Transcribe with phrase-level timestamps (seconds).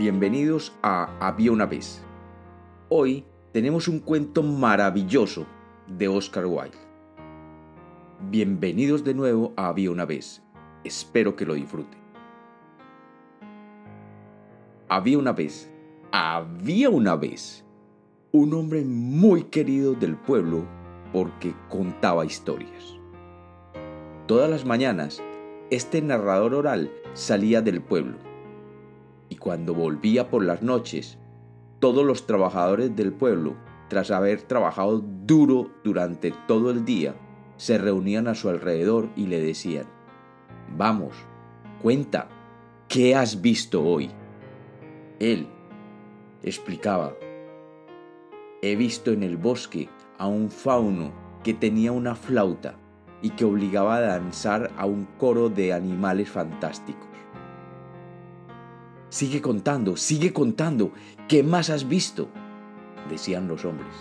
[0.00, 2.02] bienvenidos a Había una vez.
[2.88, 5.44] Hoy tenemos un cuento maravilloso
[5.86, 6.78] de Oscar Wilde.
[8.30, 10.42] Bienvenidos de nuevo a Había una vez.
[10.84, 12.00] Espero que lo disfruten.
[14.88, 15.70] Había una vez,
[16.12, 17.62] había una vez,
[18.32, 20.64] un hombre muy querido del pueblo
[21.12, 22.96] porque contaba historias.
[24.26, 25.22] Todas las mañanas,
[25.68, 28.29] este narrador oral salía del pueblo
[29.40, 31.18] cuando volvía por las noches,
[31.80, 33.56] todos los trabajadores del pueblo,
[33.88, 37.16] tras haber trabajado duro durante todo el día,
[37.56, 39.86] se reunían a su alrededor y le decían,
[40.76, 41.14] Vamos,
[41.82, 42.28] cuenta,
[42.86, 44.10] ¿qué has visto hoy?
[45.18, 45.48] Él
[46.42, 47.14] explicaba,
[48.62, 51.12] He visto en el bosque a un fauno
[51.42, 52.76] que tenía una flauta
[53.22, 57.09] y que obligaba a danzar a un coro de animales fantásticos.
[59.10, 60.92] Sigue contando, sigue contando.
[61.28, 62.28] ¿Qué más has visto?
[63.08, 63.92] decían los hombres.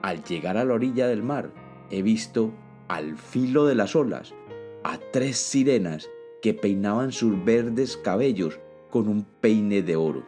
[0.00, 1.50] Al llegar a la orilla del mar,
[1.90, 2.52] he visto,
[2.88, 4.34] al filo de las olas,
[4.82, 6.08] a tres sirenas
[6.40, 8.58] que peinaban sus verdes cabellos
[8.90, 10.24] con un peine de oro.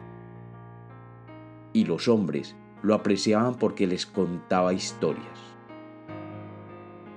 [1.73, 5.39] Y los hombres lo apreciaban porque les contaba historias.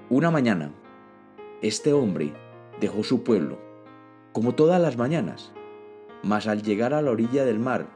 [0.08, 0.72] Una mañana,
[1.60, 2.32] este hombre
[2.80, 3.58] dejó su pueblo,
[4.32, 5.52] como todas las mañanas,
[6.22, 7.88] mas al llegar a la orilla del mar,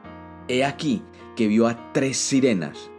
[0.47, 1.01] he aquí
[1.35, 2.89] que vio a tres sirenas,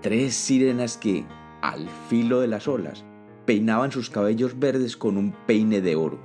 [0.00, 1.26] tres sirenas que,
[1.62, 3.04] al filo de las olas,
[3.46, 6.18] peinaban sus cabellos verdes con un peine de oro.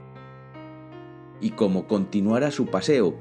[1.40, 3.16] Y como continuara su paseo,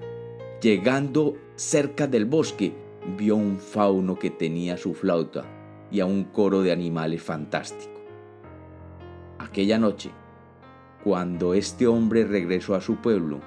[0.61, 2.75] llegando cerca del bosque,
[3.17, 5.45] vio un fauno que tenía su flauta
[5.91, 7.93] y a un coro de animales fantástico.
[9.39, 10.11] Aquella noche,
[11.05, 13.41] cuando este hombre regresó a su pueblo,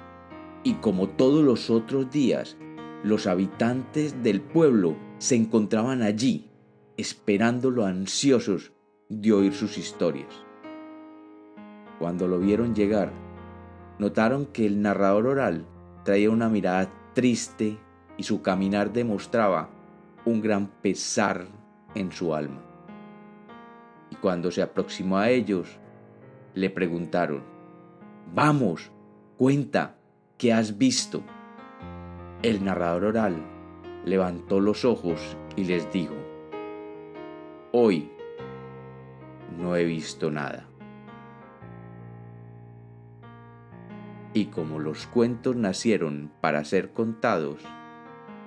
[0.66, 2.56] y como todos los otros días,
[3.04, 6.50] los habitantes del pueblo se encontraban allí,
[6.96, 8.72] esperándolo ansiosos
[9.08, 10.26] de oír sus historias.
[12.00, 13.12] Cuando lo vieron llegar,
[14.00, 15.68] notaron que el narrador oral
[16.02, 17.78] traía una mirada triste
[18.16, 19.70] y su caminar demostraba
[20.24, 21.46] un gran pesar
[21.94, 22.60] en su alma.
[24.10, 25.78] Y cuando se aproximó a ellos,
[26.54, 27.44] le preguntaron,
[28.34, 28.90] Vamos,
[29.36, 29.96] cuenta,
[30.38, 31.22] ¿Qué has visto?
[32.42, 33.42] El narrador oral
[34.04, 36.12] levantó los ojos y les dijo,
[37.72, 38.10] hoy
[39.58, 40.68] no he visto nada.
[44.34, 47.62] Y como los cuentos nacieron para ser contados,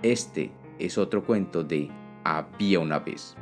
[0.04, 1.90] este es otro cuento de
[2.24, 3.36] Había una vez.